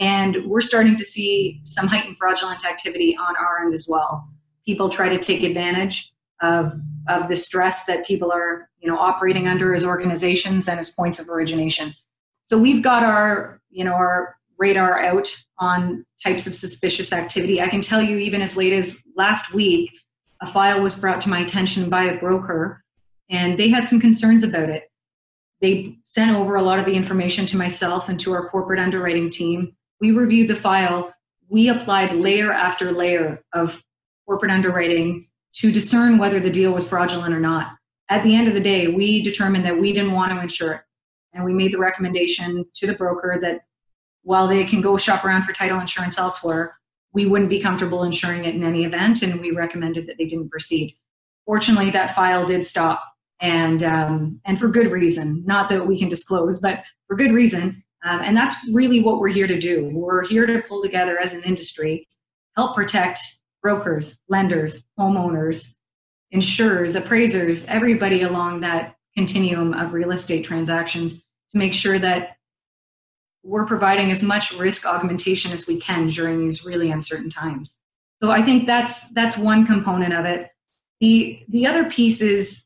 and 0.00 0.44
we're 0.46 0.60
starting 0.60 0.96
to 0.96 1.04
see 1.04 1.60
some 1.64 1.86
heightened 1.86 2.18
fraudulent 2.18 2.64
activity 2.64 3.16
on 3.16 3.36
our 3.36 3.64
end 3.64 3.74
as 3.74 3.86
well. 3.88 4.28
People 4.66 4.88
try 4.88 5.08
to 5.08 5.18
take 5.18 5.42
advantage 5.42 6.12
of, 6.42 6.74
of 7.08 7.28
the 7.28 7.36
stress 7.36 7.84
that 7.84 8.06
people 8.06 8.32
are 8.32 8.68
you 8.84 8.90
know, 8.90 8.98
operating 8.98 9.48
under 9.48 9.74
as 9.74 9.82
organizations 9.82 10.68
and 10.68 10.78
as 10.78 10.90
points 10.90 11.18
of 11.18 11.30
origination. 11.30 11.94
So 12.42 12.58
we've 12.58 12.82
got 12.82 13.02
our, 13.02 13.62
you 13.70 13.82
know, 13.82 13.94
our 13.94 14.36
radar 14.58 15.00
out 15.00 15.26
on 15.58 16.04
types 16.22 16.46
of 16.46 16.54
suspicious 16.54 17.10
activity. 17.10 17.62
I 17.62 17.68
can 17.68 17.80
tell 17.80 18.02
you, 18.02 18.18
even 18.18 18.42
as 18.42 18.58
late 18.58 18.74
as 18.74 19.02
last 19.16 19.54
week, 19.54 19.90
a 20.42 20.46
file 20.46 20.82
was 20.82 20.94
brought 20.94 21.22
to 21.22 21.30
my 21.30 21.40
attention 21.40 21.88
by 21.88 22.04
a 22.04 22.20
broker, 22.20 22.84
and 23.30 23.58
they 23.58 23.70
had 23.70 23.88
some 23.88 24.00
concerns 24.00 24.42
about 24.42 24.68
it. 24.68 24.90
They 25.62 25.96
sent 26.04 26.36
over 26.36 26.56
a 26.56 26.62
lot 26.62 26.78
of 26.78 26.84
the 26.84 26.92
information 26.92 27.46
to 27.46 27.56
myself 27.56 28.10
and 28.10 28.20
to 28.20 28.32
our 28.34 28.50
corporate 28.50 28.80
underwriting 28.80 29.30
team 29.30 29.74
we 30.04 30.10
reviewed 30.10 30.48
the 30.48 30.54
file, 30.54 31.14
we 31.48 31.68
applied 31.68 32.14
layer 32.14 32.52
after 32.52 32.92
layer 32.92 33.42
of 33.54 33.82
corporate 34.26 34.50
underwriting 34.50 35.28
to 35.54 35.72
discern 35.72 36.18
whether 36.18 36.40
the 36.40 36.50
deal 36.50 36.72
was 36.72 36.86
fraudulent 36.86 37.34
or 37.34 37.40
not. 37.40 37.68
At 38.10 38.22
the 38.22 38.34
end 38.34 38.48
of 38.48 38.54
the 38.54 38.60
day, 38.60 38.88
we 38.88 39.22
determined 39.22 39.64
that 39.64 39.78
we 39.78 39.92
didn't 39.94 40.12
want 40.12 40.32
to 40.32 40.40
insure 40.40 40.72
it. 40.74 40.80
And 41.32 41.42
we 41.42 41.54
made 41.54 41.72
the 41.72 41.78
recommendation 41.78 42.66
to 42.74 42.86
the 42.86 42.92
broker 42.92 43.38
that 43.40 43.62
while 44.24 44.46
they 44.46 44.64
can 44.64 44.82
go 44.82 44.98
shop 44.98 45.24
around 45.24 45.44
for 45.44 45.54
title 45.54 45.80
insurance 45.80 46.18
elsewhere, 46.18 46.76
we 47.14 47.24
wouldn't 47.24 47.50
be 47.50 47.60
comfortable 47.60 48.02
insuring 48.02 48.44
it 48.44 48.54
in 48.54 48.62
any 48.62 48.84
event, 48.84 49.22
and 49.22 49.40
we 49.40 49.52
recommended 49.52 50.06
that 50.06 50.18
they 50.18 50.26
didn't 50.26 50.50
proceed. 50.50 50.94
Fortunately, 51.46 51.90
that 51.90 52.14
file 52.14 52.46
did 52.46 52.66
stop, 52.66 53.02
and 53.40 53.82
um, 53.82 54.40
and 54.44 54.58
for 54.58 54.68
good 54.68 54.90
reason. 54.90 55.44
Not 55.46 55.68
that 55.68 55.86
we 55.86 55.98
can 55.98 56.08
disclose, 56.08 56.58
but 56.60 56.82
for 57.06 57.16
good 57.16 57.32
reason. 57.32 57.83
Um, 58.04 58.20
and 58.20 58.36
that's 58.36 58.54
really 58.72 59.00
what 59.00 59.18
we're 59.18 59.28
here 59.28 59.46
to 59.46 59.58
do. 59.58 59.88
We're 59.92 60.24
here 60.26 60.46
to 60.46 60.62
pull 60.68 60.82
together 60.82 61.18
as 61.18 61.32
an 61.32 61.42
industry, 61.42 62.06
help 62.54 62.74
protect 62.74 63.18
brokers, 63.62 64.20
lenders, 64.28 64.84
homeowners, 64.98 65.74
insurers, 66.30 66.94
appraisers, 66.94 67.66
everybody 67.66 68.22
along 68.22 68.60
that 68.60 68.96
continuum 69.16 69.72
of 69.72 69.94
real 69.94 70.10
estate 70.10 70.44
transactions 70.44 71.14
to 71.50 71.58
make 71.58 71.72
sure 71.72 71.98
that 71.98 72.36
we're 73.42 73.66
providing 73.66 74.10
as 74.10 74.22
much 74.22 74.52
risk 74.52 74.84
augmentation 74.86 75.52
as 75.52 75.66
we 75.66 75.80
can 75.80 76.08
during 76.08 76.40
these 76.40 76.64
really 76.64 76.90
uncertain 76.90 77.30
times. 77.30 77.78
So 78.22 78.30
I 78.30 78.42
think 78.42 78.66
that's 78.66 79.10
that's 79.10 79.36
one 79.36 79.66
component 79.66 80.14
of 80.14 80.24
it. 80.24 80.50
The 81.00 81.42
the 81.48 81.66
other 81.66 81.84
piece 81.84 82.20
is 82.20 82.64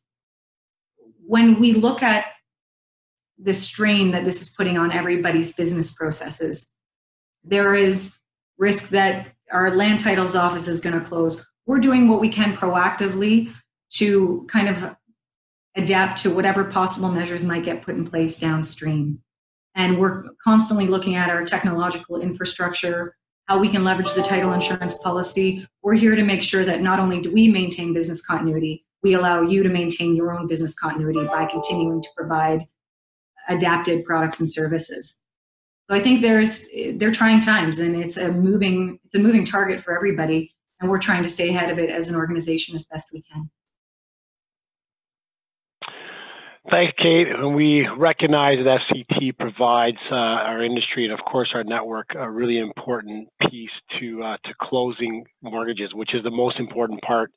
when 1.27 1.59
we 1.61 1.73
look 1.73 2.03
at 2.03 2.27
the 3.41 3.55
strain 3.55 4.11
that 4.11 4.25
this 4.25 4.43
is 4.43 4.51
putting 4.51 4.77
on 4.77 4.93
everybody's 4.93 5.55
business 5.55 5.93
processes. 5.93 6.73
There 7.45 7.75
is 7.75 8.19
risk 8.59 8.89
that 8.91 9.29
our 9.53 9.75
land 9.75 10.01
titles 10.01 10.35
office 10.35 10.69
is 10.69 10.81
going 10.81 10.99
to 10.99 11.07
close. 11.07 11.45
We're 11.67 11.79
doing 11.79 12.09
what 12.09 12.21
we 12.21 12.29
can 12.29 12.57
proactively 12.57 13.53
to 13.95 14.47
kind 14.51 14.69
of 14.69 14.97
adapt 15.77 16.23
to 16.23 16.35
whatever 16.35 16.65
possible 16.65 17.11
measures 17.11 17.45
might 17.45 17.65
get 17.65 17.83
put 17.83 17.95
in 17.95 18.05
place 18.05 18.39
downstream. 18.39 19.23
And 19.75 19.99
we're 19.99 20.25
constantly 20.43 20.89
looking 20.89 21.15
at 21.15 21.31
our 21.31 21.45
technological 21.45 22.21
infrastructure, 22.21 23.15
how 23.45 23.59
we 23.59 23.69
can 23.69 23.85
leverage 23.85 24.13
the 24.13 24.23
title 24.23 24.53
insurance 24.53 24.99
policy. 24.99 25.67
We're 25.83 25.95
here 25.95 26.17
to 26.17 26.25
make 26.25 26.43
sure 26.43 26.65
that 26.65 26.83
not 26.83 26.99
only 26.99 27.21
do 27.21 27.33
we 27.33 27.49
maintain 27.49 27.95
business 27.95 28.27
continuity, 28.27 28.85
we 29.03 29.15
allow 29.15 29.43
you 29.43 29.63
to 29.63 29.69
maintain 29.69 30.17
your 30.17 30.37
own 30.37 30.49
business 30.49 30.75
continuity 30.75 31.25
by 31.27 31.47
continuing 31.47 32.03
to 32.03 32.09
provide 32.17 32.67
adapted 33.49 34.05
products 34.05 34.41
and 34.41 34.51
services. 34.51 35.23
So 35.89 35.97
I 35.97 36.01
think 36.01 36.23
there's 36.23 36.67
they're 36.95 37.13
trying 37.13 37.41
times 37.41 37.79
and 37.79 37.97
it's 37.97 38.17
a 38.17 38.31
moving 38.31 38.99
it's 39.05 39.15
a 39.15 39.19
moving 39.19 39.45
target 39.45 39.81
for 39.81 39.97
everybody 39.97 40.55
and 40.81 40.91
we're 40.91 40.99
trying 40.99 41.23
to 41.23 41.31
stay 41.31 41.49
ahead 41.49 41.71
of 41.71 41.79
it 41.79 41.91
as 41.91 42.09
an 42.09 42.17
organization 42.17 42.75
as 42.75 42.85
best 42.85 43.11
we 43.13 43.23
can. 43.23 43.51
Thanks, 46.71 46.93
Kate. 46.99 47.29
And 47.29 47.55
we 47.55 47.89
recognize 47.97 48.59
that 48.63 48.81
FCT 48.91 49.39
provides 49.39 49.97
uh, 50.11 50.15
our 50.15 50.63
industry 50.63 51.05
and, 51.05 51.15
of 51.15 51.21
course, 51.25 51.49
our 51.55 51.65
network 51.65 52.09
a 52.15 52.31
really 52.31 52.59
important 52.59 53.29
piece 53.51 53.71
to 53.99 54.23
uh, 54.23 54.37
to 54.45 54.53
closing 54.61 55.25
mortgages, 55.43 55.95
which 55.95 56.15
is 56.15 56.23
the 56.25 56.31
most 56.31 56.59
important 56.59 57.01
part 57.01 57.33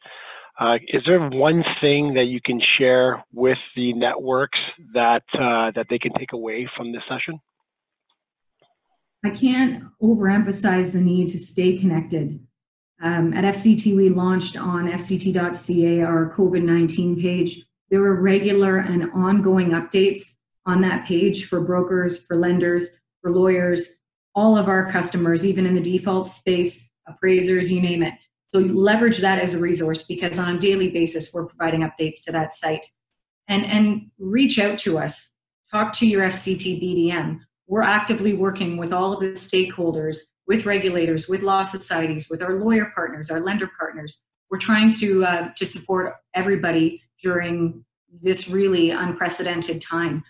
uh, 0.60 0.78
is 0.88 1.02
there 1.06 1.20
one 1.30 1.64
thing 1.80 2.14
that 2.16 2.26
you 2.26 2.40
can 2.44 2.62
share 2.78 3.24
with 3.34 3.58
the 3.76 3.94
networks 3.94 4.60
that 4.94 5.24
uh, 5.34 5.72
that 5.76 5.88
they 5.90 5.98
can 5.98 6.14
take 6.14 6.34
away 6.34 6.70
from 6.76 6.92
this 6.92 7.02
session? 7.10 7.40
I 9.24 9.30
can't 9.30 9.84
overemphasize 10.02 10.92
the 10.92 11.02
need 11.02 11.30
to 11.30 11.38
stay 11.38 11.78
connected. 11.78 12.40
Um, 13.02 13.34
at 13.34 13.44
FCT, 13.56 13.96
we 13.96 14.10
launched 14.10 14.58
on 14.58 14.86
fct.ca 14.88 16.02
our 16.02 16.34
COVID 16.36 16.64
19 16.64 17.20
page. 17.20 17.64
There 17.90 18.02
were 18.02 18.22
regular 18.22 18.78
and 18.78 19.12
ongoing 19.12 19.72
updates 19.72 20.38
on 20.66 20.82
that 20.82 21.06
page 21.06 21.46
for 21.46 21.62
brokers, 21.62 22.26
for 22.26 22.36
lenders, 22.36 22.90
for 23.22 23.32
lawyers, 23.32 23.98
all 24.36 24.58
of 24.58 24.68
our 24.68 24.90
customers, 24.90 25.46
even 25.46 25.66
in 25.66 25.76
the 25.76 25.82
default 25.82 26.28
space, 26.28 26.88
appraisers, 27.08 27.72
you 27.72 27.82
name 27.82 28.04
it. 28.04 28.14
So 28.54 28.60
leverage 28.60 29.20
that 29.20 29.40
as 29.40 29.54
a 29.54 29.60
resource 29.60 30.04
because 30.04 30.38
on 30.38 30.56
a 30.56 30.60
daily 30.60 30.90
basis, 30.90 31.34
we're 31.34 31.46
providing 31.46 31.82
updates 31.82 32.24
to 32.26 32.32
that 32.34 32.54
site. 32.54 32.86
And, 33.48 33.66
and 33.66 34.12
reach 34.20 34.60
out 34.60 34.78
to 34.80 34.98
us. 34.98 35.34
Talk 35.72 35.94
to 35.94 36.08
your 36.08 36.24
FCT 36.28 36.82
BDM. 36.82 37.40
We're 37.68 37.82
actively 37.82 38.34
working 38.34 38.78
with 38.78 38.92
all 38.92 39.14
of 39.14 39.22
the 39.22 39.28
stakeholders, 39.34 40.20
with 40.48 40.66
regulators, 40.66 41.28
with 41.28 41.42
law 41.42 41.64
societies, 41.64 42.30
with 42.30 42.42
our 42.42 42.60
lawyer 42.60 42.92
partners, 42.94 43.30
our 43.30 43.40
lender 43.40 43.70
partners. 43.80 44.20
We're 44.50 44.58
trying 44.58 44.92
to, 45.00 45.26
uh, 45.26 45.50
to 45.56 45.66
support 45.66 46.16
everybody 46.36 47.02
during 47.24 47.86
this 48.22 48.50
really 48.50 48.90
unprecedented 48.90 49.82
time. 49.82 50.24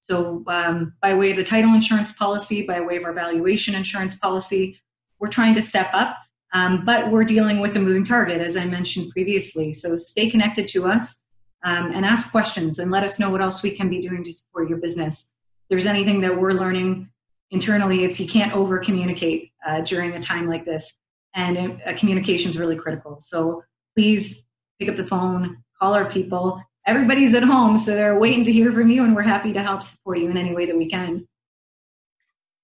So, 0.00 0.42
um, 0.48 0.94
by 1.00 1.14
way 1.14 1.30
of 1.30 1.36
the 1.36 1.44
title 1.44 1.74
insurance 1.74 2.12
policy, 2.12 2.62
by 2.62 2.80
way 2.80 2.96
of 2.96 3.04
our 3.04 3.12
valuation 3.12 3.74
insurance 3.74 4.16
policy, 4.16 4.80
we're 5.20 5.28
trying 5.28 5.54
to 5.54 5.62
step 5.62 5.90
up 5.92 6.16
um, 6.52 6.84
but 6.84 7.10
we're 7.10 7.24
dealing 7.24 7.60
with 7.60 7.76
a 7.76 7.78
moving 7.78 8.04
target, 8.04 8.40
as 8.40 8.56
I 8.56 8.64
mentioned 8.64 9.10
previously. 9.10 9.72
So 9.72 9.96
stay 9.96 10.30
connected 10.30 10.66
to 10.68 10.86
us 10.86 11.22
um, 11.64 11.92
and 11.92 12.04
ask 12.04 12.30
questions 12.30 12.78
and 12.78 12.90
let 12.90 13.02
us 13.02 13.18
know 13.18 13.30
what 13.30 13.42
else 13.42 13.62
we 13.62 13.70
can 13.70 13.88
be 13.88 14.00
doing 14.00 14.24
to 14.24 14.32
support 14.32 14.68
your 14.68 14.78
business. 14.78 15.30
there's 15.68 15.86
anything 15.86 16.22
that 16.22 16.40
we're 16.40 16.52
learning 16.52 17.10
internally, 17.50 18.04
it's 18.04 18.18
you 18.18 18.26
can't 18.26 18.54
over 18.54 18.78
communicate 18.78 19.52
uh, 19.66 19.82
during 19.82 20.12
a 20.12 20.20
time 20.20 20.46
like 20.46 20.64
this. 20.64 20.94
And 21.34 21.80
uh, 21.86 21.92
communication 21.96 22.48
is 22.48 22.56
really 22.56 22.76
critical. 22.76 23.18
So 23.20 23.62
please 23.94 24.46
pick 24.78 24.88
up 24.88 24.96
the 24.96 25.06
phone, 25.06 25.58
call 25.78 25.92
our 25.94 26.10
people. 26.10 26.62
Everybody's 26.86 27.34
at 27.34 27.42
home, 27.42 27.76
so 27.76 27.94
they're 27.94 28.18
waiting 28.18 28.44
to 28.44 28.52
hear 28.52 28.72
from 28.72 28.88
you, 28.90 29.04
and 29.04 29.14
we're 29.14 29.22
happy 29.22 29.52
to 29.52 29.62
help 29.62 29.82
support 29.82 30.18
you 30.18 30.30
in 30.30 30.38
any 30.38 30.54
way 30.54 30.64
that 30.64 30.76
we 30.76 30.88
can. 30.88 31.27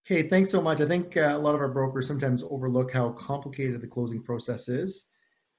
Okay, 0.07 0.29
thanks 0.29 0.51
so 0.51 0.61
much. 0.61 0.83
I 0.83 0.87
think 0.87 1.17
uh, 1.17 1.33
a 1.35 1.39
lot 1.39 1.55
of 1.55 1.63
our 1.63 1.69
brokers 1.69 2.07
sometimes 2.07 2.45
overlook 2.51 2.93
how 2.93 3.13
complicated 3.13 3.81
the 3.81 3.87
closing 3.87 4.23
process 4.23 4.69
is. 4.69 5.07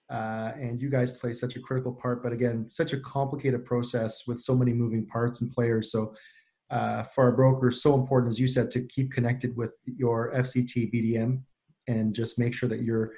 Uh, 0.08 0.52
and 0.62 0.80
you 0.80 0.88
guys 0.88 1.12
play 1.12 1.34
such 1.34 1.56
a 1.56 1.60
critical 1.60 1.92
part, 1.92 2.22
but 2.22 2.32
again, 2.32 2.70
such 2.70 2.94
a 2.94 3.00
complicated 3.00 3.66
process 3.66 4.28
with 4.28 4.40
so 4.40 4.54
many 4.54 4.72
moving 4.72 5.04
parts 5.08 5.42
and 5.42 5.52
players. 5.52 5.92
So, 5.92 6.14
uh, 6.70 7.06
for 7.06 7.24
our 7.24 7.32
brokers, 7.32 7.82
so 7.82 7.96
important, 7.96 8.30
as 8.30 8.40
you 8.40 8.48
said, 8.48 8.70
to 8.72 8.86
keep 8.86 9.12
connected 9.12 9.58
with 9.58 9.72
your 9.84 10.32
FCT 10.36 10.94
BDM 10.94 11.42
and 11.88 12.14
just 12.14 12.38
make 12.38 12.54
sure 12.54 12.70
that 12.70 12.84
you're 12.84 13.14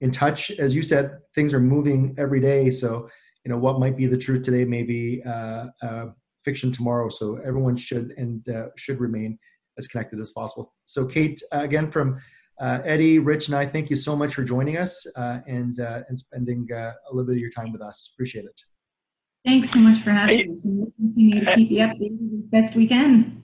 in 0.00 0.10
touch. 0.10 0.50
As 0.52 0.74
you 0.74 0.80
said, 0.80 1.18
things 1.34 1.52
are 1.52 1.60
moving 1.60 2.14
every 2.16 2.40
day. 2.40 2.70
So, 2.70 3.06
you 3.44 3.50
know, 3.50 3.58
what 3.58 3.80
might 3.80 3.98
be 3.98 4.06
the 4.06 4.16
truth 4.16 4.44
today 4.44 4.64
may 4.64 4.82
be 4.82 5.22
uh, 5.26 5.66
uh, 5.82 6.06
fiction 6.42 6.72
tomorrow. 6.72 7.10
So, 7.10 7.36
everyone 7.44 7.76
should 7.76 8.14
and 8.16 8.48
uh, 8.48 8.68
should 8.78 8.98
remain 8.98 9.38
as 9.80 9.88
connected 9.88 10.20
as 10.20 10.30
possible. 10.30 10.72
So, 10.84 11.04
Kate, 11.04 11.42
uh, 11.52 11.60
again 11.60 11.90
from 11.90 12.18
uh, 12.60 12.80
Eddy, 12.84 13.18
Rich, 13.18 13.48
and 13.48 13.56
I, 13.56 13.66
thank 13.66 13.90
you 13.90 13.96
so 13.96 14.14
much 14.14 14.34
for 14.34 14.44
joining 14.44 14.76
us 14.76 15.06
uh, 15.16 15.38
and 15.46 15.80
uh, 15.80 16.02
and 16.08 16.18
spending 16.18 16.68
uh, 16.72 16.92
a 17.10 17.14
little 17.14 17.26
bit 17.26 17.36
of 17.36 17.40
your 17.40 17.50
time 17.50 17.72
with 17.72 17.82
us. 17.82 18.12
Appreciate 18.14 18.44
it. 18.44 18.60
Thanks 19.46 19.70
so 19.70 19.78
much 19.78 20.02
for 20.02 20.10
having 20.10 20.38
hey, 20.38 20.48
us, 20.48 20.64
and 20.64 20.78
we'll 20.78 20.92
continue 20.96 21.42
to 21.42 21.54
keep 21.54 21.70
you 21.70 21.78
updated 21.78 22.38
as 22.38 22.44
best 22.50 22.74
we 22.76 22.86
can. 22.86 23.42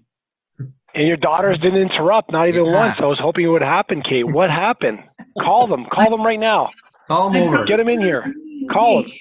And 0.95 1.07
your 1.07 1.17
daughters 1.17 1.59
didn't 1.59 1.81
interrupt, 1.81 2.31
not 2.33 2.49
even 2.49 2.67
yeah. 2.67 2.73
once. 2.73 2.95
I 2.99 3.07
was 3.07 3.19
hoping 3.21 3.45
it 3.45 3.49
would 3.49 3.63
happen, 3.63 4.03
Kate. 4.03 4.27
What 4.27 4.51
happened? 4.51 4.99
Call 5.41 5.67
them. 5.67 5.87
Call 5.93 6.11
them 6.11 6.23
right 6.23 6.41
now. 6.41 6.71
Call 7.09 7.31
them 7.31 7.43
over. 7.43 7.65
Get 7.65 7.79
them 7.79 7.89
in 7.89 8.01
here. 8.01 8.33
Call 8.71 9.03
them. 9.03 9.13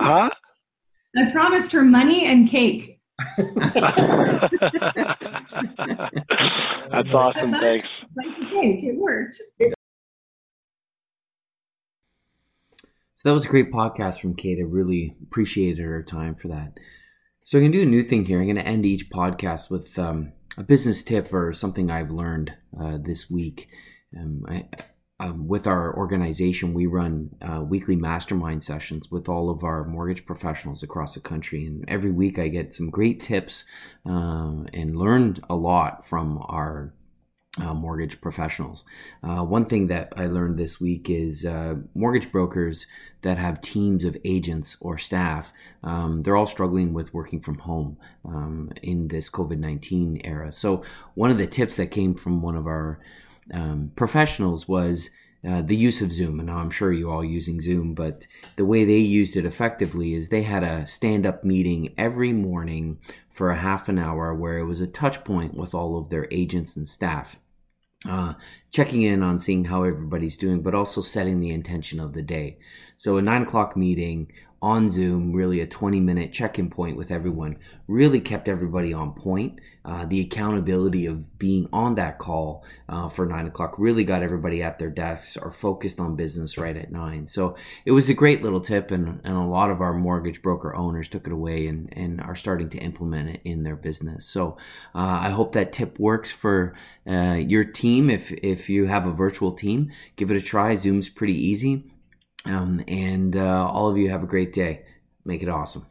Huh? 0.00 0.30
I 1.16 1.30
promised 1.32 1.72
her 1.72 1.82
money 1.82 2.26
and 2.26 2.48
cake. 2.48 2.97
That's 6.90 7.08
awesome. 7.12 7.52
Thanks. 7.52 7.88
it 8.14 8.96
worked. 8.96 9.40
So 13.14 13.28
that 13.28 13.34
was 13.34 13.46
a 13.46 13.48
great 13.48 13.72
podcast 13.72 14.20
from 14.20 14.36
Kate. 14.36 14.58
I 14.60 14.62
really 14.62 15.16
appreciated 15.24 15.82
her 15.82 16.02
time 16.04 16.36
for 16.36 16.46
that. 16.48 16.78
So 17.42 17.58
I'm 17.58 17.62
going 17.64 17.72
to 17.72 17.78
do 17.78 17.82
a 17.82 17.90
new 17.90 18.04
thing 18.04 18.24
here. 18.24 18.38
I'm 18.38 18.44
going 18.44 18.56
to 18.56 18.62
end 18.66 18.86
each 18.86 19.10
podcast 19.10 19.70
with 19.70 19.98
um, 19.98 20.32
a 20.56 20.62
business 20.62 21.02
tip 21.02 21.32
or 21.32 21.52
something 21.52 21.90
I've 21.90 22.10
learned 22.10 22.54
uh, 22.80 22.98
this 23.00 23.28
week. 23.28 23.68
Um, 24.16 24.44
I, 24.48 24.68
um, 25.20 25.48
with 25.48 25.66
our 25.66 25.94
organization, 25.96 26.74
we 26.74 26.86
run 26.86 27.34
uh, 27.42 27.60
weekly 27.62 27.96
mastermind 27.96 28.62
sessions 28.62 29.10
with 29.10 29.28
all 29.28 29.50
of 29.50 29.64
our 29.64 29.84
mortgage 29.84 30.24
professionals 30.24 30.82
across 30.82 31.14
the 31.14 31.20
country. 31.20 31.66
And 31.66 31.84
every 31.88 32.12
week 32.12 32.38
I 32.38 32.48
get 32.48 32.74
some 32.74 32.88
great 32.88 33.20
tips 33.20 33.64
uh, 34.06 34.64
and 34.72 34.96
learned 34.96 35.40
a 35.50 35.56
lot 35.56 36.06
from 36.06 36.38
our 36.48 36.94
uh, 37.60 37.74
mortgage 37.74 38.20
professionals. 38.20 38.84
Uh, 39.24 39.42
one 39.42 39.64
thing 39.64 39.88
that 39.88 40.12
I 40.16 40.26
learned 40.26 40.56
this 40.56 40.80
week 40.80 41.10
is 41.10 41.44
uh, 41.44 41.74
mortgage 41.94 42.30
brokers 42.30 42.86
that 43.22 43.38
have 43.38 43.60
teams 43.60 44.04
of 44.04 44.16
agents 44.24 44.76
or 44.80 44.98
staff, 44.98 45.52
um, 45.82 46.22
they're 46.22 46.36
all 46.36 46.46
struggling 46.46 46.92
with 46.92 47.12
working 47.12 47.40
from 47.40 47.58
home 47.58 47.96
um, 48.24 48.70
in 48.82 49.08
this 49.08 49.28
COVID 49.28 49.58
19 49.58 50.20
era. 50.22 50.52
So, 50.52 50.84
one 51.14 51.32
of 51.32 51.38
the 51.38 51.48
tips 51.48 51.76
that 51.76 51.90
came 51.90 52.14
from 52.14 52.42
one 52.42 52.54
of 52.54 52.68
our 52.68 53.00
um, 53.52 53.92
professionals 53.96 54.68
was 54.68 55.10
uh, 55.46 55.62
the 55.62 55.76
use 55.76 56.02
of 56.02 56.12
Zoom. 56.12 56.40
And 56.40 56.50
I'm 56.50 56.70
sure 56.70 56.92
you 56.92 57.10
all 57.10 57.24
using 57.24 57.60
Zoom, 57.60 57.94
but 57.94 58.26
the 58.56 58.64
way 58.64 58.84
they 58.84 58.98
used 58.98 59.36
it 59.36 59.44
effectively 59.44 60.14
is 60.14 60.28
they 60.28 60.42
had 60.42 60.64
a 60.64 60.86
stand 60.86 61.26
up 61.26 61.44
meeting 61.44 61.94
every 61.96 62.32
morning 62.32 62.98
for 63.30 63.50
a 63.50 63.56
half 63.56 63.88
an 63.88 63.98
hour 63.98 64.34
where 64.34 64.58
it 64.58 64.64
was 64.64 64.80
a 64.80 64.86
touch 64.86 65.22
point 65.22 65.54
with 65.54 65.74
all 65.74 65.96
of 65.96 66.10
their 66.10 66.26
agents 66.30 66.76
and 66.76 66.88
staff. 66.88 67.38
Uh, 68.08 68.34
checking 68.70 69.02
in 69.02 69.22
on 69.22 69.38
seeing 69.38 69.64
how 69.64 69.82
everybody's 69.82 70.38
doing, 70.38 70.62
but 70.62 70.74
also 70.74 71.00
setting 71.00 71.40
the 71.40 71.50
intention 71.50 72.00
of 72.00 72.12
the 72.12 72.22
day. 72.22 72.58
So, 72.96 73.16
a 73.16 73.22
nine 73.22 73.42
o'clock 73.42 73.76
meeting 73.76 74.32
on 74.60 74.90
Zoom, 74.90 75.32
really 75.32 75.60
a 75.60 75.66
20 75.66 76.00
minute 76.00 76.32
check 76.32 76.58
in 76.58 76.68
point 76.68 76.96
with 76.96 77.12
everyone, 77.12 77.58
really 77.86 78.20
kept 78.20 78.48
everybody 78.48 78.92
on 78.92 79.12
point. 79.12 79.60
Uh, 79.84 80.04
the 80.04 80.20
accountability 80.20 81.06
of 81.06 81.38
being 81.38 81.66
on 81.72 81.94
that 81.94 82.18
call 82.18 82.62
uh, 82.90 83.08
for 83.08 83.24
nine 83.24 83.46
o'clock 83.46 83.74
really 83.78 84.04
got 84.04 84.22
everybody 84.22 84.62
at 84.62 84.78
their 84.78 84.90
desks 84.90 85.36
or 85.36 85.50
focused 85.50 85.98
on 85.98 86.16
business 86.16 86.58
right 86.58 86.76
at 86.76 86.92
nine. 86.92 87.26
So 87.26 87.56
it 87.86 87.92
was 87.92 88.08
a 88.08 88.14
great 88.14 88.42
little 88.42 88.60
tip, 88.60 88.90
and, 88.90 89.20
and 89.24 89.34
a 89.34 89.46
lot 89.46 89.70
of 89.70 89.80
our 89.80 89.94
mortgage 89.94 90.42
broker 90.42 90.74
owners 90.74 91.08
took 91.08 91.26
it 91.26 91.32
away 91.32 91.68
and, 91.68 91.88
and 91.92 92.20
are 92.20 92.36
starting 92.36 92.68
to 92.70 92.78
implement 92.78 93.30
it 93.30 93.40
in 93.44 93.62
their 93.62 93.76
business. 93.76 94.26
So 94.26 94.58
uh, 94.94 95.20
I 95.22 95.30
hope 95.30 95.52
that 95.52 95.72
tip 95.72 95.98
works 95.98 96.30
for 96.30 96.74
uh, 97.08 97.38
your 97.40 97.64
team. 97.64 98.10
If, 98.10 98.32
if 98.58 98.68
you 98.68 98.86
have 98.86 99.06
a 99.06 99.12
virtual 99.12 99.52
team, 99.52 99.90
give 100.16 100.30
it 100.30 100.36
a 100.36 100.40
try. 100.40 100.74
Zoom's 100.74 101.08
pretty 101.08 101.34
easy 101.34 101.84
um, 102.44 102.82
and 102.88 103.36
uh, 103.36 103.68
all 103.68 103.90
of 103.90 103.98
you 103.98 104.10
have 104.10 104.22
a 104.22 104.26
great 104.26 104.52
day. 104.52 104.82
Make 105.24 105.42
it 105.42 105.48
awesome. 105.48 105.86